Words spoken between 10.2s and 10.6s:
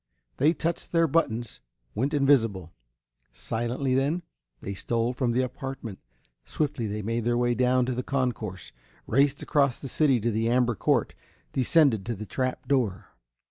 the